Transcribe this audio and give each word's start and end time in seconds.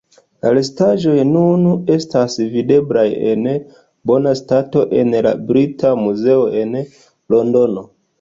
La 0.43 0.51
restaĵoj 0.57 1.17
nun 1.31 1.65
estas 1.95 2.37
videblaj 2.53 3.03
en 3.33 3.45
bona 4.13 4.33
stato 4.39 4.87
en 5.03 5.13
la 5.27 5.35
Brita 5.51 5.93
Muzeo 6.05 6.49
en 6.63 6.75
Londono. 7.37 7.85